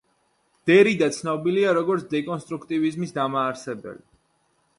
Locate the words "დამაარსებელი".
3.19-4.05